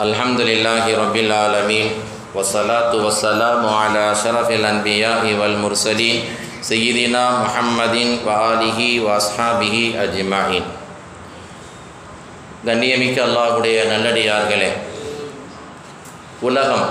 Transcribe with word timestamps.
الحمد 0.00 0.40
لله 0.40 0.84
رب 0.94 1.16
العالمين 1.16 1.86
والصلاة 2.34 2.92
والسلام 2.94 3.62
على 3.62 4.02
أشرف 4.12 4.48
الأنبياء 4.50 5.22
والمرسلين 5.34 6.16
سيدنا 6.62 7.24
محمد 7.38 7.96
وآله 8.26 8.80
وأصحابه 9.00 9.76
أجمعين 9.96 10.64
கண்ணியமிக்க 12.64 13.16
அல்லாஹுடைய 13.20 13.76
நல்லடியார்களே 13.84 14.70
உலகம் 16.42 16.86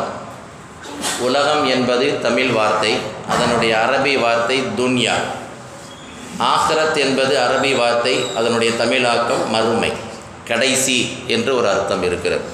உலகம் 1.22 1.64
என்பது 1.68 2.08
தமிழ் 2.22 2.52
வார்த்தை 2.52 2.94
அதனுடைய 3.34 3.72
அரபி 3.86 4.16
வார்த்தை 4.18 4.58
துன்யா 4.80 5.16
ஆஹ்ரத் 6.48 7.00
என்பது 7.06 7.36
அரபி 7.46 7.72
வார்த்தை 7.76 8.16
அதனுடைய 8.36 8.72
தமிழாக்கம் 8.78 9.46
மறுமை 9.52 9.94
கடைசி 10.48 11.00
என்று 11.28 11.52
ஒரு 11.56 11.68
அர்த்தம் 11.68 12.06
இருக்கிறது 12.06 12.46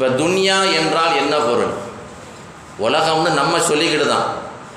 இப்போ 0.00 0.14
துன்யா 0.20 0.58
என்றால் 0.76 1.14
என்ன 1.22 1.34
பொருள்? 1.46 1.72
உலகம்னு 2.84 3.30
நம்ம 3.38 3.58
சொல்லிக்கிட்டு 3.66 4.06
தான் 4.12 4.28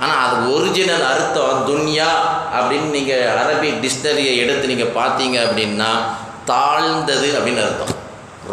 ஆனால் 0.02 0.24
அது 0.24 0.36
ஒரிஜினல் 0.56 1.06
அர்த்தம் 1.12 1.62
துன்யா 1.70 2.10
அப்படின்னு 2.56 2.90
நீங்கள் 2.96 3.30
அரபி 3.44 3.70
டிக்ஷனரியை 3.84 4.34
எடுத்து 4.44 4.72
நீங்கள் 4.72 4.92
பார்த்தீங்க 5.00 5.38
அப்படின்னா 5.46 5.90
தாழ்ந்தது 6.52 7.30
அப்படின்னு 7.38 7.64
அர்த்தம். 7.68 7.96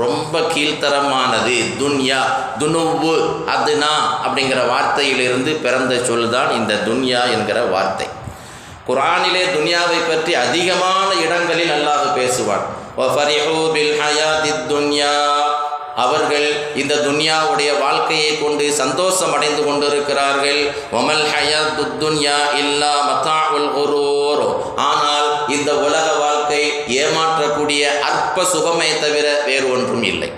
ரொம்ப 0.02 0.44
கீழ்த்தரமானது 0.54 1.56
துன்யா 1.82 2.20
துணுவு 2.62 3.14
அதுனா 3.56 3.92
அப்படிங்கிற 4.24 4.62
வார்த்தையிலிருந்து 4.72 5.54
பிறந்த 5.66 6.02
சொல் 6.08 6.28
தான் 6.36 6.52
இந்த 6.60 6.74
துன்யா 6.88 7.22
என்கிற 7.36 7.60
வார்த்தை. 7.76 8.08
குரானிலே 8.90 9.42
துன்யாவை 9.56 10.02
பற்றி 10.12 10.34
அதிகமான 10.46 11.08
இடங்களில் 11.24 11.74
அல்லாஹ் 11.78 12.06
பேசுவான். 12.20 12.66
இந்த 16.90 17.02
துன்யாவுடைய 17.08 17.70
வாழ்க்கையை 17.80 18.30
கொண்டு 18.38 18.64
சந்தோஷம் 18.78 19.34
அடைந்து 19.34 19.62
கொண்டிருக்கிறார்கள். 19.66 20.62
ஒமல் 20.98 21.22
ஹயாத் 21.32 21.82
துன்யா 22.00 22.38
இல்லா 22.62 22.94
மத்தாவுல் 23.10 23.68
குரூர். 23.76 24.42
ஆனால் 24.88 25.28
இந்த 25.56 25.70
உலக 25.86 26.06
வாழ்க்கை 26.22 26.62
ஏமாற்றக்கூடிய 27.02 27.82
அற்ப 28.08 28.44
சுகமே 28.54 28.90
தவிர 29.04 29.26
வேறு 29.46 29.68
ஒன்றும் 29.74 30.02
இல்லை. 30.02 30.30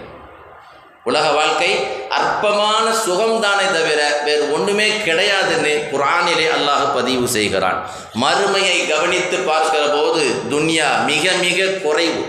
உலக 1.04 1.30
வாழ்க்கை 1.38 1.70
அற்பமான 2.18 2.86
சுகம்தானே 3.06 3.66
தவிர 3.78 4.00
வேறு 4.24 4.44
ஒன்றுமே 4.56 4.88
கிடையாதுன்னு 5.06 5.72
குரானிலே 5.94 6.46
அல்லாஹ் 6.58 6.84
பதிவு 6.94 7.26
செய்கிறான். 7.28 7.80
மறுமையை 8.24 8.76
கவனித்து 8.92 9.38
பார்க்கிற 9.50 9.84
போது 9.96 10.24
துன்யா 10.52 10.90
மிக 11.10 11.24
மிக 11.46 11.66
குறைவு. 11.86 12.22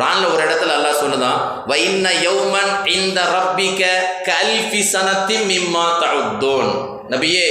குரான்ல 0.00 0.28
ஒரு 0.34 0.42
இடத்துல 0.44 0.74
அல்லாஹ் 0.76 1.00
சொல்லுதான் 1.00 1.40
வைன்ன 1.70 2.12
யௌமன் 2.26 2.70
இந்த 2.92 3.18
ரப்பிக்க 3.36 3.82
கல்ஃபி 4.28 4.80
சனத்தி 4.92 5.36
மிம்மா 5.50 5.82
தவுத்தோன் 6.02 6.70
நபியே 7.12 7.48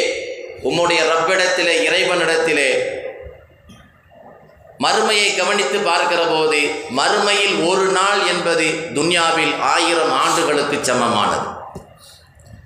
உம்முடைய 0.70 1.02
ரப்பிடத்திலே 1.11 1.75
இறைவனிடத்திலே 1.88 2.72
மறுமையை 4.83 5.30
கவனித்து 5.38 5.77
பார்க்கிற 5.89 6.22
போது 6.25 6.59
மறுமையில் 7.00 7.55
ஒரு 7.70 7.86
நாள் 7.97 8.22
என்பது 8.33 8.67
துன்யாவில் 8.97 9.53
ஆயிரம் 9.75 10.14
ஆண்டுகளுக்கு 10.23 10.77
சமமானது. 10.89 11.47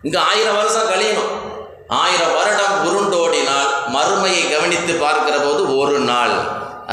இங்கே 0.05 0.19
ஆயிரம் 0.29 0.55
வருஷம் 0.55 0.89
கழியணும். 0.91 1.31
ஆயிரம் 2.03 2.35
வருடம் 2.39 2.77
உருண்டோடினால் 2.87 3.71
மறுமையை 3.95 4.43
கவனித்து 4.53 4.95
பார்க்கிற 5.05 5.37
போது 5.37 5.77
ஒரு 5.77 5.99
நாள். 6.11 6.35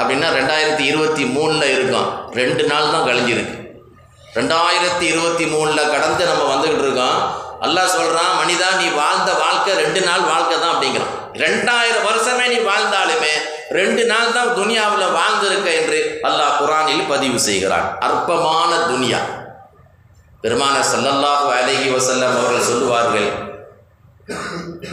அப்படின்னா 0.01 0.29
ரெண்டாயிரத்தி 0.39 0.85
இருபத்தி 0.91 1.25
மூணில் 1.37 1.67
இருக்கும். 1.77 2.09
ரெண்டு 2.41 2.65
நாள் 2.71 2.93
தான் 2.95 3.07
கழிஞ்சிருக்கு. 3.09 3.57
ரெண்டாயிரத்தி 4.39 5.05
இருபத்தி 5.13 5.47
மூணில் 5.55 5.91
கடந்து 5.95 6.23
நம்ம 6.31 6.43
வந்துக்கிட்டு 6.53 6.87
இருக்கோம். 6.89 7.19
அல்லாஹ் 7.67 7.95
சொல்கிறான் 7.97 8.31
மனிதா 8.41 8.69
நீ 8.81 8.87
வாழ்ந்த 9.01 9.31
வாழ்க்கை 9.45 9.73
ரெண்டு 9.83 10.01
நாள் 10.09 10.23
வாழ்க்கை 10.33 10.57
தான் 10.59 10.73
அப்படிங்கிறான். 10.75 11.15
ரெண்டாயிரம் 11.45 12.07
வருஷமே 12.11 12.47
நீ 12.53 12.59
வாழ்ந்தாலுமே 12.69 13.35
ரெண்டு 13.79 14.03
நாள் 14.13 14.33
தான் 14.37 14.55
துனியாவில் 14.59 15.15
வாழ்ந்திருக்க 15.19 15.69
என்று 15.81 15.99
அல்லாஹ் 16.29 16.57
குரானில் 16.61 17.05
பதிவு 17.13 17.39
செய்கிறான். 17.49 17.87
அற்பமான 18.07 18.71
துனியா. 18.93 19.21
பெருமான 20.43 20.77
சல்லல்லாஹு 20.91 21.49
அலஹி 21.59 21.89
வசல்லம் 21.95 22.35
அவர்கள் 22.39 22.69
சொல்லுவார்கள் 22.71 23.29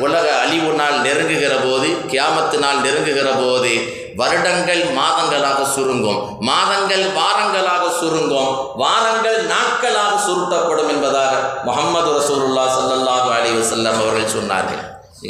உலக 0.06 0.26
அழிவு 0.44 0.72
நாள் 0.80 0.98
நெருங்குகிற 1.06 1.54
போது 1.64 1.88
கியாமத்து 2.12 2.58
நாள் 2.64 2.80
நெருங்குகிற 2.86 3.30
போது 3.42 3.72
வருடங்கள் 4.20 4.84
மாதங்களாக 5.00 5.62
சுருங்கும். 5.76 6.20
மாதங்கள் 6.50 7.06
வாரங்களாக 7.20 7.84
சுருங்கும். 8.02 8.52
வாரங்கள் 8.82 9.40
நாட்களாக 9.54 10.14
சுருட்டப்படும் 10.28 10.92
என்பதாக 10.94 11.34
முகமது 11.68 12.12
ரசூலுல்லா 12.18 12.66
சல்லல்லாஹு 12.76 13.30
அலி 13.38 13.50
வசல்லம் 13.60 14.00
அவர்கள் 14.02 14.36
சொன்னார்கள். 14.38 14.84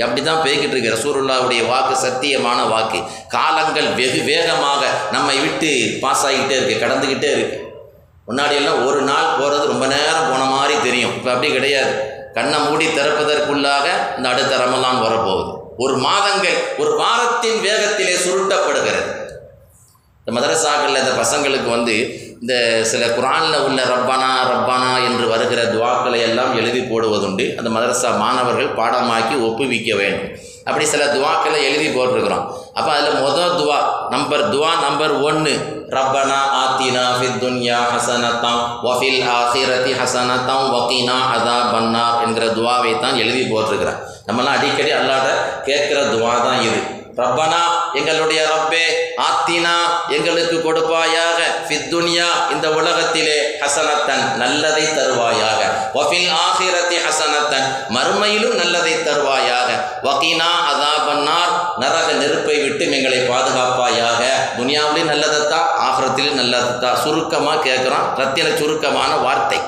அப்படி 0.05 0.21
தான் 0.21 0.41
போய்கிட்டு 0.45 0.73
இருக்கு 0.75 0.95
ரசூருல்லாவுடைய 0.95 1.61
வாக்கு 1.71 1.95
சத்தியமான 2.05 2.59
வாக்கு. 2.73 2.99
காலங்கள் 3.35 3.89
வெகு 3.99 4.21
வேகமாக 4.31 4.81
நம்மை 5.15 5.37
விட்டு 5.45 5.71
பாஸ் 6.03 6.25
ஆகிக்கிட்டே 6.29 6.57
இருக்குது 6.59 6.83
கடந்துக்கிட்டே 6.83 7.31
இருக்குது 7.35 7.63
முன்னாடியெல்லாம் 8.29 8.81
ஒரு 8.87 9.01
நாள் 9.09 9.35
போகிறது 9.39 9.71
ரொம்ப 9.73 9.85
நேரம் 9.93 10.29
போன 10.31 10.43
மாதிரி 10.55 10.75
தெரியும். 10.87 11.13
இப்போ 11.17 11.29
அப்படி 11.33 11.49
கிடையாது. 11.57 11.93
கண்ணை 12.37 12.57
மூடி 12.65 12.85
திறப்பதற்குள்ளாக 12.97 13.85
இந்த 14.17 14.27
அடுத்த 14.33 14.57
ரமலான் 14.63 15.05
வரப்போகுது. 15.05 15.51
ஒரு 15.77 15.95
மாதங்கள் 15.97 16.59
ஒரு 16.77 16.91
வாரத்தின் 16.95 17.59
வேகத்திலே 17.65 18.15
சுருட்டப்படுகிறது. 18.25 19.11
இந்த 20.25 20.31
மதரசாக்களில் 20.37 21.01
இந்த 21.03 21.13
பசங்களுக்கு 21.23 21.69
வந்து 21.69 21.95
இந்த 22.41 22.83
சில 22.83 23.03
குரானில் 23.07 23.63
உள்ள 23.67 23.83
ரப்பானா 23.83 24.31
ரப்பானா 24.53 24.89
என்று 25.07 25.27
வருகிற 25.27 25.61
துவாக்களை 25.63 26.19
எல்லாம் 26.19 26.55
எழுதி 26.55 26.81
போடுவதுண்டு. 26.81 27.45
அந்த 27.55 27.69
மதரசா 27.75 28.09
மாணவர்கள் 28.17 28.75
பாடமாக்கி 28.79 29.35
ஒப்புவிக்க 29.47 29.95
வேண்டும். 29.95 30.29
அப்படி 30.65 30.85
சில 30.85 31.05
துவாக்களை 31.05 31.59
எழுதி 31.69 31.87
போட்டிருக்கிறோம். 31.87 32.45
அப்போ 32.73 32.91
அதில் 32.97 33.23
மொதல் 33.27 33.57
துவா 33.59 33.79
நம்பர் 34.09 34.43
துவா 34.51 34.71
நம்பர் 34.81 35.13
ஒன்று 35.21 35.53
ரப்பனா 35.89 36.37
ஆத்தினா 36.59 37.03
ஃபித் 37.17 37.39
துன்யா 37.41 37.77
ஹசனத்தாம் 37.91 38.61
வஃபில் 38.83 39.21
ஆசிரதி 39.33 39.91
ஹசனத்தாம் 39.99 40.67
வக்கீனா 40.73 41.17
அதா 41.33 41.57
பன்னா 41.71 42.05
என்கிற 42.23 42.45
துவாவை 42.53 42.93
தான் 42.99 43.19
எழுதி 43.21 43.43
போட்டிருக்கிறேன் 43.45 43.99
நம்மலாம் 44.27 44.57
அடிக்கடி 44.57 44.91
அல்லாத 44.93 45.27
கேட்குற 45.65 45.99
துவா 46.11 46.33
தான் 46.41 46.61
இது. 46.61 46.79
ரப்பனா 47.17 47.61
எங்களுடைய 47.93 48.41
ரப்பே 48.51 48.85
ஆத்தினா 49.27 49.75
எங்களுக்கு 50.17 50.57
கொடுப்பாயாக. 50.67 51.39
ஃபித்துனியா 51.67 52.27
இந்த 52.51 52.69
உலகத்திலே 52.69 53.37
ஹசனத்தன் 53.61 54.23
நல்லதை 54.41 54.83
தருவாயாக. 54.97 55.61
வஃபில் 55.93 56.31
ஆஹிரத்தி 56.45 56.97
ஹசனத்தன் 57.05 57.67
மறுமையிலும் 57.95 58.55
நல்லதை 58.61 58.93
தருவாயாக. 59.07 59.69
வகீனா 60.03 60.49
அதாபன்னார் 60.71 61.53
நரக 61.81 62.07
நெருப்பை 62.11 62.57
விட்டு 62.61 62.85
எங்களை 62.97 63.19
பாதுகாப்பாயாக. 63.31 64.21
துனியாவிலையும் 64.57 65.11
நல்லதைத்தான் 65.13 65.67
ஆகிரத்திலும் 65.87 66.39
நல்லதைத்தான் 66.41 67.01
சுருக்கமாக 67.03 67.63
கேட்குறோம் 67.69 68.07
ரத்தின 68.21 68.47
சுருக்கமான 68.61 69.15
வார்த்தை. 69.15 69.59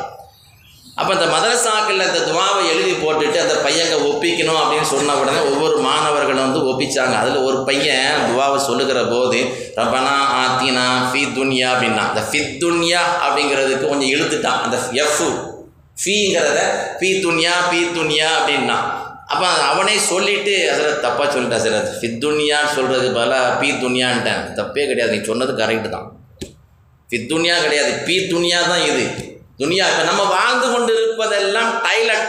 அப்போ 0.99 1.11
இந்த 1.13 1.27
மதரசாக்களில் 1.33 2.07
இந்த 2.07 2.21
துவாவை 2.29 2.61
எழுதி 2.71 2.93
போட்டுட்டு 2.93 3.37
அந்த 3.43 3.55
பையங்க 3.65 3.95
ஒப்பிக்கணும் 4.09 4.59
அப்படின்னு 4.61 4.87
சொன்ன 4.93 5.15
உடனே 5.19 5.41
ஒவ்வொரு 5.51 5.77
மாணவர்களும் 5.77 6.45
வந்து 6.47 6.61
ஒப்பிச்சாங்க. 6.71 7.13
அதில் 7.21 7.45
ஒரு 7.49 7.59
பையன் 7.63 8.17
துவாவை 8.29 8.57
சொல்லுகிற 8.57 9.01
போது 9.03 9.39
ரபனா 9.75 10.15
ஆத்தினா 10.41 10.85
ஃபி 11.11 11.21
துன்யா 11.37 11.69
அப்படின்னா 11.73 12.03
அந்த 12.09 12.23
ஃபி 12.31 12.41
துன்யா 12.63 13.03
அப்படிங்கிறதுக்கு 13.25 13.87
கொஞ்சம் 13.87 14.11
இழுத்துட்டான். 14.15 14.61
அந்த 14.65 14.77
எஃப் 15.03 15.23
ஃபீங்கிறத 16.03 16.59
பி 16.99 17.09
துன்யா 17.23 17.55
பி 17.71 17.79
துன்யா 17.97 18.27
அப்படின்னா. 18.39 18.77
அப்போ 19.33 19.47
அவனே 19.71 19.95
சொல்லிட்டு 20.11 20.53
அதில் 20.71 21.01
தப்பாக 21.05 21.27
சொல்லிட்டான் 21.33 21.63
சார் 21.63 21.79
அது 21.79 21.91
ஃபித் 22.01 22.21
துன்யான்னு 22.25 22.75
சொல்கிறது 22.75 23.07
பதிலாக 23.17 23.49
பி 23.61 23.71
துன்யான்ட்டேன். 23.71 24.45
தப்பே 24.59 24.85
கிடையாது. 24.87 25.11
நீ 25.15 25.23
சொன்னது 25.23 25.53
கரெக்டு 25.53 25.89
தான். 25.89 26.07
ஃபித் 27.09 27.29
துன்யா 27.33 27.57
கிடையாது. 27.65 27.91
பி 28.05 28.15
துன்யா 28.31 28.61
தான் 28.67 28.85
இது. 28.91 29.05
துனியா 29.59 29.85
இப்போ 29.91 30.03
நம்ம 30.09 30.25
வாழ்ந்து 30.35 30.67
கொண்டு 30.73 30.91
இருப்பதெல்லாம் 30.99 31.71
டைலட் 31.85 32.27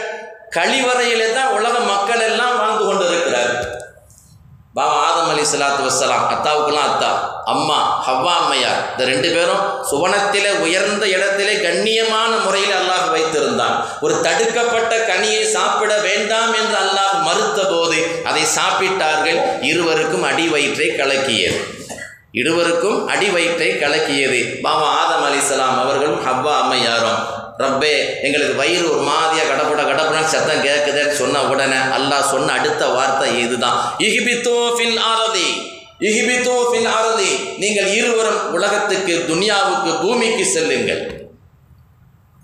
கழிவறையிலே 0.55 1.27
தான் 1.33 1.53
உலக 1.57 1.75
மக்கள் 1.91 2.23
எல்லாம் 2.29 2.57
வாழ்ந்து 2.61 2.83
கொண்டு 2.87 3.05
இருக்கிறார் 3.11 3.53
பாபா 4.77 4.97
ஆதம் 5.05 5.29
அலி 5.31 5.45
சலாத்து 5.47 5.81
வசலாம் 5.85 6.25
அத்தாவுக்குலாம் 6.33 6.89
அத்தா 6.89 7.09
அம்மா 7.53 7.77
ஹவ்வா 8.05 8.33
அம்மையார் 8.41 8.81
இந்த 8.91 9.03
ரெண்டு 9.09 9.29
பேரும் 9.35 9.63
சுவனத்திலே 9.89 10.51
உயர்ந்த 10.65 11.05
இடத்திலே 11.15 11.55
கண்ணியமான 11.65 12.31
முறையில் 12.45 12.75
அல்லாஹ் 12.77 13.09
வைத்திருந்தான். 13.15 13.75
ஒரு 14.01 14.15
தடுக்கப்பட்ட 14.27 14.93
கனியை 15.09 15.43
சாப்பிட 15.55 15.91
வேண்டாம் 16.07 16.53
என்று 16.53 16.77
அல்லாஹ் 16.83 17.17
மறுத்த 17.27 17.59
போது 17.73 17.99
அதை 18.23 18.43
சாப்பிட்டார்கள் 18.57 19.39
இருவருக்கும் 19.71 20.27
அடி 20.31 20.47
வயிற்றை 20.47 20.89
கலக்கியது. 21.01 21.59
இருவருக்கும் 22.39 22.99
அடி 23.13 23.29
வயிற்றை 23.29 23.69
கலக்கியது. 23.79 24.41
பாபா 24.65 24.87
ஆதம் 24.99 25.25
அலிசலாம் 25.29 25.77
அவர்களும் 25.81 26.19
ஹவ்வா 26.25 26.53
அம்மையாரும். 26.61 27.21
ரப்பே 27.61 27.95
எங்களுக்கு 28.25 28.55
வயிறு 28.61 28.85
ஒரு 28.91 29.01
மாதிரியாக 29.09 29.49
கடப்பட 29.49 29.81
கடப்பட 29.89 30.21
சத்தம் 30.33 30.63
கேட்குதுன்னு 30.67 31.19
சொன்ன 31.21 31.41
உடனே 31.53 31.79
அல்லாஹ் 31.97 32.29
சொன்ன 32.33 32.53
அடுத்த 32.59 32.83
வார்த்தை 32.95 33.29
இதுதான். 33.45 33.77
இஹிபித்தோ 34.07 34.57
ஃபில் 34.77 34.99
ஆரதி 35.11 35.49
இஹிபித்தோ 36.09 36.55
ஃபில் 36.69 36.89
ஆரதி 36.97 37.31
நீங்கள் 37.63 37.89
இருவரும் 37.99 38.41
உலகத்துக்கு 38.57 39.15
துனியாவுக்கு 39.31 39.91
பூமிக்கு 40.03 40.45
செல்லுங்கள். 40.55 41.03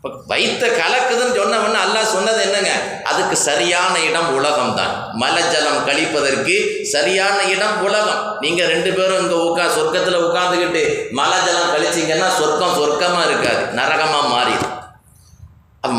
இப்போ 0.07 0.19
வைத்த 0.31 0.63
கலக்குதுன்னு 0.79 1.37
சொன்னவன் 1.37 1.77
அல்லாஹ் 1.83 2.13
சொன்னது 2.13 2.39
என்னங்க? 2.47 2.71
அதுக்கு 3.11 3.35
சரியான 3.47 3.93
இடம் 4.09 4.29
உலகம் 4.37 4.75
தான் 4.79 4.93
மலஜலம் 5.21 5.79
கழிப்பதற்கு 5.87 6.55
சரியான 6.93 7.37
இடம் 7.53 7.77
உலகம். 7.87 8.21
நீங்கள் 8.43 8.69
ரெண்டு 8.73 8.91
பேரும் 8.97 9.21
இங்கே 9.23 9.37
உட்கா 9.45 9.65
சொர்க்கத்தில் 9.77 10.23
உட்காந்துக்கிட்டு 10.27 10.83
மலஜலம் 11.19 11.73
கழிச்சிங்கன்னா 11.73 12.29
சொர்க்கம் 12.39 12.77
சொர்க்கமாக 12.79 13.27
இருக்காது. 13.29 13.63
நரகமாக 13.79 14.27
மாறிடும். 14.35 14.73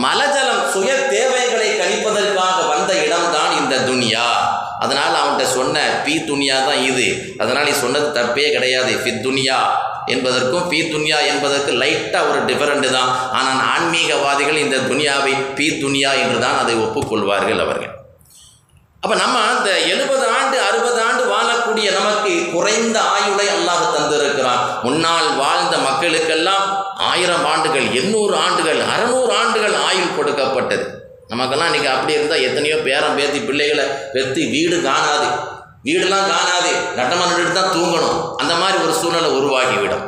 மலஜலம் 0.04 0.64
சுய 0.72 0.90
தேவைகளை 1.12 1.68
கழிப்பதற்காக 1.80 2.56
வந்த 2.72 2.92
இடம்தான் 3.04 3.52
இந்த 3.60 3.74
துனியா 3.88 4.26
அதனால் 4.84 5.14
அவன்கிட்ட 5.20 5.44
சொன்ன 5.58 5.76
பி 6.02 6.06
துனியா 6.30 6.56
தான் 6.68 6.80
இது. 6.90 7.06
அதனால் 7.42 7.68
நீ 7.68 7.74
சொன்னது 7.84 8.08
தப்பே 8.18 8.48
கிடையாது. 8.56 8.92
ஃபி 9.02 9.12
துனியா 9.26 9.58
என்பதற்கும் 10.14 10.68
பி 10.72 10.78
துனியா 10.92 11.18
என்பதற்கு 11.30 11.72
லைட்டாக 11.82 12.28
ஒரு 12.30 12.40
டிஃபரெண்ட் 12.48 12.88
தான். 12.96 13.10
ஆனால் 13.38 13.62
ஆன்மீகவாதிகள் 13.74 14.62
இந்த 14.64 14.76
துனியாவை 14.90 15.34
பி 15.58 15.66
துனியா 15.84 16.12
என்று 16.24 16.38
தான் 16.44 16.60
அதை 16.62 16.74
ஒப்புக்கொள்வார்கள் 16.84 17.62
அவர்கள். 17.64 17.94
அப்போ 19.02 19.16
நம்ம 19.22 19.36
அந்த 19.50 19.68
எழுபது 19.90 20.24
ஆண்டு 20.36 20.56
அறுபது 20.68 20.98
ஆண்டு 21.08 21.24
வாழக்கூடிய 21.32 21.88
நமக்கு 21.98 22.32
குறைந்த 22.54 22.96
ஆயுளை 23.16 23.46
அல்லாஹ் 23.56 23.84
தந்திருக்கிறான். 23.96 24.62
முன்னால் 24.86 25.28
வாழ்ந்த 25.42 25.74
மக்களுக்கெல்லாம் 25.88 26.64
ஆயிரம் 27.10 27.46
ஆண்டுகள் 27.52 27.86
எண்ணூறு 28.00 28.34
ஆண்டுகள் 28.46 28.80
அறநூறு 28.94 29.32
ஆண்டுகள் 29.42 29.76
ஆயுள் 29.88 30.16
கொடுக்கப்பட்டது. 30.16 30.86
நமக்கெல்லாம் 31.32 31.70
இன்றைக்கி 31.70 31.90
அப்படி 31.94 32.16
இருந்தால் 32.16 32.44
எத்தனையோ 32.48 32.76
பேரம் 32.88 33.16
பேத்தி 33.20 33.40
பிள்ளைகளை 33.48 33.86
பெற்று 34.14 34.42
வீடு 34.54 34.76
காணாது. 34.88 35.28
வீடெல்லாம் 35.86 36.28
காணாது. 36.32 36.70
நட்டமாக 36.98 37.28
நின்றுட்டு 37.30 37.56
தான் 37.58 37.74
தூங்கணும். 37.76 38.18
அந்த 38.36 38.54
மாதிரி 38.54 38.78
ஒரு 38.84 38.94
சூழ்நிலை 39.00 39.30
உருவாகிவிடும். 39.38 40.04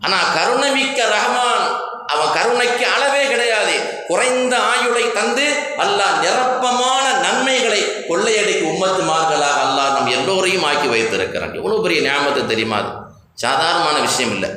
ஆனால் 0.00 0.30
கருணைமிக்க 0.36 0.98
ரஹமான் 1.14 1.66
அவன் 2.12 2.34
கருணைக்கு 2.36 2.84
அளவே 2.94 3.22
கிடையாது. 3.26 3.74
குறைந்த 4.08 4.54
ஆயுளை 4.72 5.04
தந்து 5.12 5.46
அல்லாஹ் 5.84 6.18
நிரப்பமான 6.24 7.04
நன்மைகளை 7.26 7.80
கொள்ளையடிக்கு 8.08 8.64
உம்மத்துமார்களாக 8.72 9.58
அல்லாஹ் 9.66 9.94
நம் 9.96 10.12
எல்லோரையும் 10.18 10.66
ஆக்கி 10.70 10.88
வைத்திருக்கிறான். 10.94 11.54
எவ்வளோ 11.54 11.78
பெரிய 11.86 12.00
ஞாபகத்தை 12.08 12.44
தெரியுமா 12.46 12.76
அது? 12.76 12.90
சாதாரணமான 13.44 13.96
விஷயம் 14.00 14.34
இல்லை. 14.36 14.50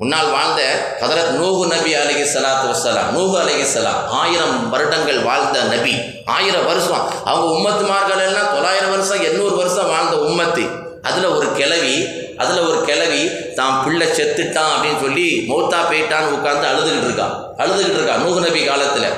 முன்னால் 0.00 0.28
வாழ்ந்த 0.34 0.60
ஹதரத் 1.00 1.30
நூகு 1.38 1.62
நபி 1.72 1.92
அலகி 2.00 2.24
சலாத்து 2.32 2.66
வசலாம் 2.72 3.08
நூகு 3.14 3.34
அலகி 3.40 3.64
சலாம் 3.70 4.02
ஆயிரம் 4.18 4.58
வருடங்கள் 4.72 5.18
வாழ்ந்த 5.28 5.62
நபி 5.72 5.94
ஆயிரம் 6.34 6.66
வருஷம். 6.70 7.02
அவங்க 7.30 7.46
உம்மத்துமார்கள் 7.56 8.22
எல்லாம் 8.26 8.52
தொள்ளாயிரம் 8.52 8.92
வருஷம் 8.94 9.24
எண்ணூறு 9.28 9.54
வருஷம் 9.60 9.90
வாழ்ந்த 9.94 10.14
உம்மத்து. 10.28 10.64
அதில் 11.08 11.26
ஒரு 11.38 11.48
கிளவி 11.58 11.96
அதில் 12.42 12.62
ஒரு 12.68 12.78
கிளவி 12.90 13.22
தான் 13.58 13.74
பிள்ளை 13.84 14.08
செத்துட்டான் 14.18 14.72
அப்படின்னு 14.74 15.02
சொல்லி 15.06 15.26
மௌத்தா 15.50 15.80
போயிட்டான்னு 15.90 16.34
உட்காந்து 16.38 16.66
அழுதுகிட்டு 16.70 17.08
இருக்கான் 17.10 17.34
அழுதுகிட்டு 17.62 17.98
இருக்கா 18.00 18.16
நூகு 18.24 18.40
நபி 18.46 18.62
காலத்தில். 18.70 19.10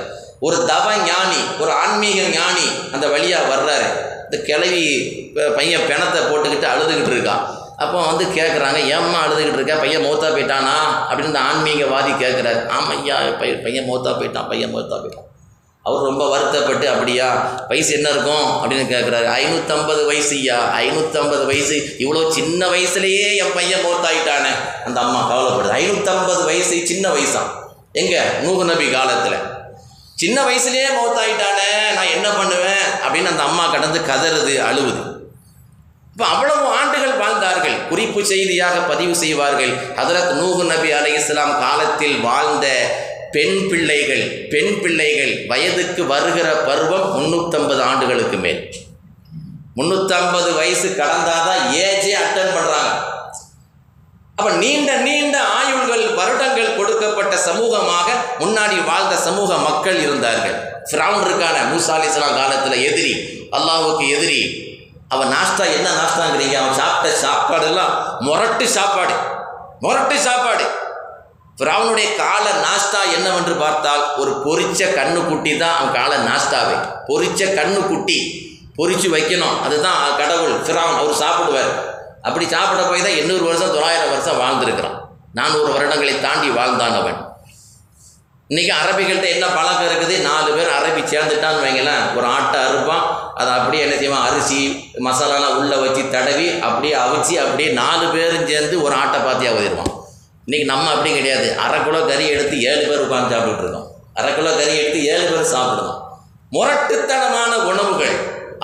ஒரு 0.47 0.59
தவ 0.73 0.89
ஞானி 1.11 1.41
ஒரு 1.63 1.73
ஆன்மீக 1.85 2.21
ஞானி 2.39 2.67
அந்த 2.95 3.07
வழியாக 3.15 3.51
வர்றாரு. 3.55 3.89
இந்த 4.27 4.39
கிளவி 4.51 4.85
பையன் 5.57 5.89
பிணத்தை 5.91 6.21
போட்டுக்கிட்டு 6.31 6.69
அழுதுகிட்டு 6.75 7.15
இருக்கான் 7.17 7.45
அப்போ 7.81 7.99
வந்து 8.07 8.25
கேட்குறாங்க 8.25 8.87
ஏம்மா 8.87 9.27
அழுதுகிட்டு 9.27 9.53
இருக்க? 9.53 9.75
பையன் 9.75 10.05
மூத்தா 10.05 10.29
போயிட்டானா? 10.33 10.75
அப்படின்னு 11.09 11.31
இந்த 11.31 11.39
ஆன்மீகவாதி 11.39 12.11
கேட்குறாரு 12.23 12.69
ஆமாம் 12.69 12.91
ஐயா 12.91 13.17
பையன் 13.39 13.63
பையன் 13.63 13.89
மூத்தா 13.91 14.11
போயிட்டான் 14.19 14.49
பையன் 14.49 14.75
மூத்தா 14.75 14.97
போயிட்டான். 15.03 15.29
அவர் 15.83 16.03
ரொம்ப 16.03 16.29
வருத்தப்பட்டு 16.29 16.89
அப்படியா 16.89 17.59
வயசு 17.69 17.93
என்ன 17.93 18.09
இருக்கும்? 18.09 18.47
அப்படின்னு 18.47 18.85
கேட்குறாரு 18.95 19.29
ஐநூற்றம்பது 19.29 20.07
வயசு 20.07 20.35
ஐயா 20.35 20.79
ஐநூற்றம்பது 20.79 21.47
வயசு 21.47 21.97
இவ்வளோ 21.99 22.31
சின்ன 22.31 22.67
வயசுலேயே 22.67 23.37
என் 23.37 23.53
பையன் 23.55 23.85
மூத்தாயிட்டானே. 23.85 24.53
அந்த 24.87 25.01
அம்மா 25.01 25.21
கவலைப்படுது. 25.31 25.79
ஐநூற்றம்பது 25.81 26.45
வயசு 26.45 26.87
சின்ன 26.87 27.09
வயசா? 27.09 27.43
எங்கே? 27.93 28.21
நூகு 28.43 28.65
நபி 28.65 28.91
காலத்தில். 28.91 29.39
சின்ன 30.15 30.45
வயசுலேயே 30.45 30.91
மூத்தாயிட்டானே 30.99 31.95
நான் 31.95 32.13
என்ன 32.15 32.29
பண்ணுவேன்? 32.31 32.87
அப்படின்னு 33.07 33.29
அந்த 33.29 33.43
அம்மா 33.43 33.67
கடந்து 33.67 33.99
கதறுது 33.99 34.55
அழுவுது. 34.71 35.10
இப்போ 36.21 36.33
அவ்வளவு 36.37 36.65
ஆண்டுகள் 36.79 37.21
வாழ்ந்தார்கள். 37.21 37.77
குறிப்பு 37.91 38.21
செய்தியாக 38.31 38.81
பதிவு 38.89 39.15
செய்வார்கள். 39.21 39.71
ஹதரத் 39.99 40.33
நூகு 40.41 40.65
நபி 40.71 40.89
அலை 40.97 41.13
இஸ்லாம் 41.19 41.53
காலத்தில் 41.63 42.17
வாழ்ந்த 42.27 42.67
பெண் 43.37 43.57
பிள்ளைகள் 43.71 44.25
பெண் 44.53 44.75
பிள்ளைகள் 44.83 45.33
வயதுக்கு 45.53 46.05
வருகிற 46.13 46.49
பருவம் 46.69 47.09
முன்னூற்றம்பது 47.15 47.83
ஆண்டுகளுக்கு 47.89 48.39
மேல். 48.45 48.61
முந்நூற்றம்பது 49.79 50.51
வயசு 50.61 50.89
கடந்தாதான் 51.01 51.65
ஏஜே 51.87 52.15
அட்டன் 52.23 52.55
பண்ணுறாங்க 52.59 52.95
அப்ப 54.39 54.51
நீண்ட 54.63 54.93
நீண்ட 55.09 55.37
ஆயுள்கள் 55.59 56.07
வருடங்கள் 56.21 56.77
கொடுக்கப்பட்ட 56.79 57.35
சமூகமாக 57.49 58.09
முன்னாடி 58.43 58.79
வாழ்ந்த 58.93 59.17
சமூக 59.29 59.57
மக்கள் 59.69 60.01
இருந்தார்கள். 60.07 60.59
ஃபிரௌன் 60.91 61.23
இருக்கான 61.27 61.57
மூசா 61.73 61.95
அலிஸ்லாம் 61.99 62.41
காலத்தில் 62.41 62.85
எதிரி 62.89 63.15
அல்லாவுக்கு 63.59 64.05
எதிரி 64.17 64.43
அவன் 65.15 65.29
நாஸ்தா 65.29 65.65
என்ன 65.77 65.89
நாஸ்தாங்கிறீங்க 65.91 66.57
அவன் 66.61 66.73
சாப்பிட்ட 66.73 67.17
சாப்பாடு 67.17 67.67
எல்லாம் 67.67 68.17
முரட்டு 68.21 68.69
சாப்பாடு. 68.69 69.15
முரட்டு 69.81 70.19
சாப்பாடு. 70.19 70.65
பிராவனுடைய 71.57 72.17
கால 72.17 72.51
நாஸ்தா 72.51 73.13
என்னவென்று 73.15 73.55
பார்த்தால் 73.55 74.17
ஒரு 74.17 74.43
பொறிச்ச 74.45 74.81
கண்ணு 74.99 75.29
குட்டி 75.29 75.57
தான் 75.57 75.77
அவன் 75.79 75.93
கால 75.93 76.17
நாஸ்தாவை 76.17 76.77
பொறிச்ச 77.07 77.41
கண்ணு 77.55 77.87
குட்டி 77.87 78.19
பொறிச்சு 78.79 79.09
வைக்கணும். 79.17 79.63
அதுதான் 79.63 80.17
கடவுள் 80.17 80.63
ஃபிரௌன் 80.63 80.99
அவர் 80.99 81.21
சாப்பிடுவார். 81.23 81.73
அப்படி 82.23 82.49
சாப்பிட 82.49 82.83
போய் 82.83 83.03
தான் 83.03 83.19
எண்ணூறு 83.23 83.45
வருஷம் 83.45 83.73
தொள்ளாயிரம் 83.73 84.11
வருஷம் 84.11 84.41
வாழ்ந்திருக்கிறான். 84.41 84.99
நானூறு 85.33 85.73
வருடங்களை 85.73 86.21
தாண்டி 86.21 86.49
வாழ்ந்தான் 86.49 86.95
அவன். 86.95 87.30
இன்றைக்கி 88.53 88.71
அரபிகள்கிட்ட 88.77 89.27
என்ன 89.35 89.47
பழக்கம் 89.57 89.89
இருக்குது? 89.89 90.15
நாலு 90.29 90.49
பேர் 90.55 90.71
அரபி 90.77 91.03
சேர்ந்துட்டான்னு 91.11 91.61
வைங்களேன். 91.65 92.05
ஒரு 92.17 92.27
ஆட்டை 92.37 92.57
அறுப்பான். 92.69 93.05
அதை 93.41 93.51
அப்படியே 93.59 93.83
என்ன 93.85 93.97
செய்வான்? 94.01 94.25
அரிசி 94.29 94.59
மசாலாலாம் 95.07 95.55
உள்ளே 95.59 95.77
வச்சு 95.83 96.03
தடவி 96.15 96.47
அப்படியே 96.69 96.95
அவிச்சு 97.03 97.35
அப்படியே 97.43 97.69
நாலு 97.81 98.07
பேரும் 98.15 98.49
சேர்ந்து 98.49 98.77
ஒரு 98.87 98.95
ஆட்டை 99.03 99.21
பாத்தியாக 99.27 99.59
ஊதிடுவான் 99.59 99.93
இன்றைக்கி 100.47 100.67
நம்ம 100.73 100.91
அப்படி 100.95 101.13
கிடையாது. 101.19 101.47
அரை 101.65 101.79
கிலோ 101.85 102.01
கறி 102.11 102.27
எடுத்து 102.35 102.57
ஏழு 102.71 102.83
பேர் 102.89 103.05
உட்காந்து 103.07 103.33
சாப்பிட்டுருக்கோம் 103.35 103.89
அரை 104.19 104.33
கிலோ 104.35 104.53
கறி 104.59 104.75
எடுத்து 104.83 105.01
ஏழு 105.13 105.25
பேர் 105.31 105.53
சாப்பிடுவோம் 105.55 105.99
முரட்டுத்தனமான 106.57 107.53
உணவுகள் 107.71 108.17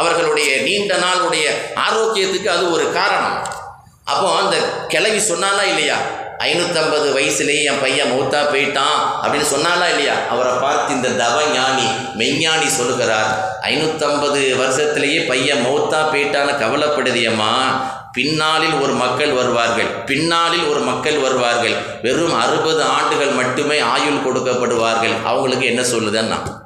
அவர்களுடைய 0.02 0.50
நீண்ட 0.68 0.94
நாளுடைய 1.06 1.46
ஆரோக்கியத்துக்கு 1.86 2.52
அது 2.56 2.64
ஒரு 2.76 2.86
காரணம். 3.00 3.40
அப்போ 4.12 4.26
அந்த 4.42 4.56
கிளவி 4.92 5.20
சொன்னாலா 5.32 5.64
இல்லையா? 5.72 5.98
ஐநூற்றம்பது 6.38 7.06
வயசுலேயே 7.16 7.64
என் 7.64 7.80
பையன் 7.80 8.10
மௌத்தா 8.10 8.40
போயிட்டான் 8.52 8.98
அப்படின்னு 9.22 9.46
சொன்னாலா 9.54 9.88
இல்லையா? 9.88 10.14
அவரை 10.30 10.52
பார்த்து 10.60 10.94
இந்த 10.94 11.08
தவ 11.08 11.42
ஞானி 11.52 11.86
மெய்ஞானி 12.16 12.66
சொல்லுகிறார் 12.66 13.58
ஐநூற்றம்பது 13.62 14.40
வருஷத்திலேயே 14.62 15.26
பையன் 15.26 15.64
மௌத்தா 15.66 16.00
போயிட்டான்னு 16.12 16.54
கவலைப்படுதியம்மா. 16.62 17.52
பின்னாளில் 18.12 18.72
ஒரு 18.72 18.92
மக்கள் 18.92 19.32
வருவார்கள் 19.32 19.87
பின்னாளில் 19.87 20.66
ஒரு 20.66 20.80
மக்கள் 20.80 21.18
வருவார்கள். 21.18 21.75
வெறும் 22.02 22.34
அறுபது 22.34 22.82
ஆண்டுகள் 22.82 23.28
மட்டுமே 23.28 23.78
ஆயுள் 23.78 24.25
கொடுக்கப்படுவார்கள். 24.26 25.25
அவங்களுக்கு 25.25 25.66
என்ன 25.66 25.82
சொல்லுதுன்னா? 25.82 26.64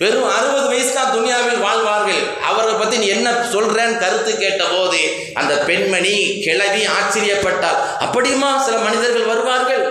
வெறும் 0.00 0.28
அறுபது 0.34 0.66
வயசு 0.72 0.92
தான் 0.96 1.10
துனியாவில் 1.14 1.62
வாழ்வார்கள். 1.64 2.20
அவரை 2.50 2.74
பற்றி 2.74 2.96
நீ 3.00 3.06
என்ன 3.14 3.28
சொல்கிறேன்னு 3.54 3.96
கருத்து 4.02 4.32
கேட்டபோது 4.42 5.00
அந்த 5.40 5.52
பெண்மணி 5.68 6.14
கிளவி 6.44 6.82
ஆச்சரியப்பட்டார் 6.98 7.80
அப்படியுமா 8.04 8.50
சில 8.66 8.76
மனிதர்கள் 8.86 9.30
வருவார்கள்? 9.32 9.82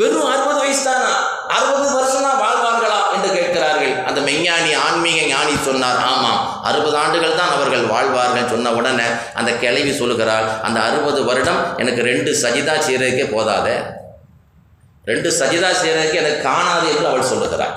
வெறும் 0.00 0.28
அறுபது 0.32 0.60
வயசு 0.64 0.84
தானா 0.86 1.10
அறுபது 1.56 1.88
வருஷம் 1.96 2.26
தான் 2.26 2.40
வாழ்வார்களா 2.44 3.00
என்று 3.14 3.28
கேட்கிறார்கள். 3.38 3.94
அந்த 4.08 4.20
மெய்ஞானி 4.28 4.72
ஆன்மீக 4.84 5.18
ஞானி 5.32 5.54
சொன்னார் 5.68 6.00
ஆமாம் 6.12 6.40
அறுபது 6.68 6.96
ஆண்டுகள் 7.02 7.38
தான் 7.40 7.54
அவர்கள் 7.56 7.84
வாழ்வார்கள் 7.94 8.50
சொன்ன 8.52 8.72
உடனே 8.78 9.08
அந்த 9.40 9.50
கிளவி 9.62 9.92
சொல்லுகிறாள் 10.00 10.46
அந்த 10.68 10.78
அறுபது 10.88 11.22
வருடம் 11.30 11.60
எனக்கு 11.84 12.02
ரெண்டு 12.10 12.30
சஜிதா 12.42 12.76
செய்கிறதுக்கே 12.86 13.26
போதாதே. 13.34 13.76
ரெண்டு 15.10 15.30
சஜிதா 15.40 15.72
செய்கிறதுக்கு 15.80 16.20
எனக்கு 16.22 16.40
காணாது 16.50 16.86
என்று 16.92 17.10
அவள் 17.12 17.30
சொல்லுகிறாள். 17.32 17.74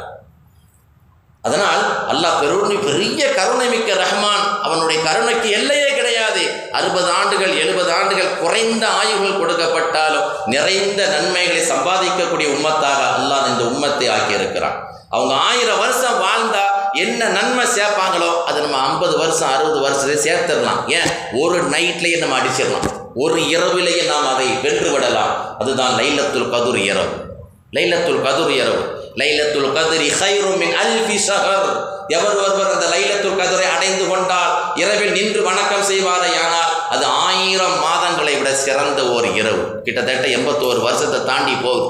அதனால் 1.48 1.84
அல்லாஹ் 2.12 2.39
பெருமை 2.39 2.75
பெரிய 2.75 3.30
கருணை 3.30 3.68
மிக்க 3.68 3.94
ரஹ்மான் 3.94 4.62
அவனுடைய 4.62 5.01
கருணைக்கு 5.01 5.50
எல்லையே 5.50 5.96
கிடையாது. 5.96 6.70
அறுபது 6.72 7.12
ஆண்டுகள் 7.12 7.58
எழுபது 7.58 7.92
ஆண்டுகள் 7.92 8.38
குறைந்த 8.38 8.88
ஆயுகள் 8.88 9.39
கொடுக்கப்பட்டாலும் 9.39 10.27
நிறைந்த 10.46 11.06
நன்மைகளை 11.06 11.62
சம்பாதிக்கக்கூடிய 11.62 12.48
உம்மத்தாக 12.48 13.01
அல்லாஹ் 13.20 13.48
இந்த 13.48 13.63
உம்மத்தை 13.63 14.13
ஆக்கியிருக்கிறான். 14.16 14.86
அவங்க 15.10 15.34
ஆயிரம் 15.34 15.80
வருஷம் 15.80 16.22
வாழ்ந்தா 16.22 16.66
என்ன 16.94 17.25
நன்மை 17.25 17.66
சேர்ப்பாங்களோ 17.66 18.44
அது 18.44 18.62
நம்ம 18.62 18.77
ஐம்பது 18.77 19.18
வருஷம் 19.18 19.54
அறுபது 19.54 19.80
வருஷத்தை 19.80 20.34
சேர்த்துடலாம். 20.34 20.88
ஏன்? 20.88 21.10
ஒரு 21.34 21.70
நைட்லேயே 21.70 22.18
நம்ம 22.18 22.38
அடிச்சிடலாம். 22.39 22.88
ஒரு 23.16 23.36
இரவிலேயே 23.36 24.06
நாம் 24.06 24.34
அதை 24.36 24.48
வென்று 24.48 24.92
விடலாம். 24.92 25.60
அதுதான் 25.60 25.94
லைலத்துல் 25.98 26.50
கதுர் 26.50 26.75
இரவு. 26.75 27.25
லைலத்துல் 27.74 28.24
கதுர் 28.25 28.50
இரவு. 28.50 28.97
லைலத்துல் 29.20 29.70
கதிரி 29.78 30.10
ஹைரு 30.20 30.52
அல்பி 30.82 31.18
சஹர். 31.28 31.70
எவர் 32.16 32.38
ஒருவர் 32.42 32.74
அந்த 32.74 32.86
லைலத்துல் 32.96 33.40
கதிரை 33.40 33.68
அடைந்து 33.76 34.06
கொண்டால் 34.08 34.52
இரவில் 34.82 35.16
நின்று 35.18 35.42
வணக்கம் 35.48 35.88
செய்வாரையானால் 35.92 36.74
அது 36.94 37.06
ஆயிரம் 37.06 37.78
மாதங்களை 37.86 38.34
விட 38.38 38.52
சிறந்த 38.66 39.02
ஓர் 39.16 39.28
இரவு. 39.40 39.64
கிட்டத்தட்ட 39.86 40.28
எண்பத்தோரு 40.38 40.80
வருஷத்தை 40.88 41.20
தாண்டி 41.32 41.56
போகுது. 41.66 41.90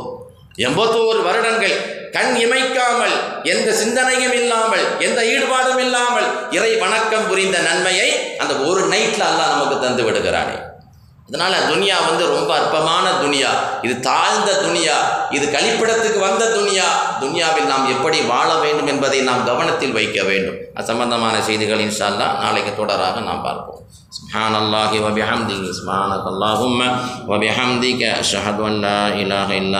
எண்பத்தோரு 0.67 1.19
வருடங்கள் 1.27 1.75
கண் 2.15 2.33
இமைக்காமல் 2.43 3.15
எந்த 3.53 3.69
சிந்தனையும் 3.71 4.33
இல்லாமல் 4.33 4.85
எந்த 4.99 5.19
ஈடுபாடும் 5.33 5.81
இல்லாமல் 5.85 6.27
இறை 6.57 6.71
வணக்கம் 6.75 7.27
புரிந்த 7.27 7.57
நன்மையை 7.67 8.09
அந்த 8.37 8.53
ஒரு 8.69 8.81
நைட்ல 8.93 9.23
அல்லாஹ் 9.29 9.53
நமக்கு 9.53 9.77
தந்து 9.85 10.03
விடுகிறானே. 10.03 10.57
அதனால் 11.28 11.66
துனியா 11.68 11.96
வந்து 12.06 12.24
ரொம்ப 12.28 12.50
அற்பமான 12.56 13.04
துனியா 13.20 13.50
இது 13.82 13.94
தாழ்ந்த 14.06 14.50
துனியா 14.64 14.96
இது 15.30 15.44
கழிப்பிடத்துக்கு 15.54 16.18
வந்த 16.20 16.48
துனியா 16.56 16.88
துனியாவில் 17.20 17.70
நாம் 17.72 17.86
எப்படி 17.90 18.18
வாழ 18.24 18.48
வேண்டும் 18.64 18.86
என்பதை 18.86 19.20
நாம் 19.22 19.46
கவனத்தில் 19.46 19.92
வைக்க 19.92 20.18
வேண்டும் 20.22 20.58
அது 20.74 20.86
சம்பந்தமான 20.86 21.38
செய்திகள் 21.42 21.84
இன்ஷா 21.86 22.08
அல்லாஹ் 22.08 22.36
நாளைக்கு 22.42 22.74
தொடராக 22.74 23.24
நாம் 23.28 23.46
பார்ப்போம் 23.48 23.78
سبحان 24.12 24.54
الله 24.56 24.92
وبحمده 25.00 25.60
سبحانك 25.72 26.24
اللهم 26.26 26.80
وبحمدك 27.28 28.02
أشهد 28.22 28.60
أن 28.60 28.72
لا 28.80 29.08
إله 29.10 29.48
إلا 29.58 29.70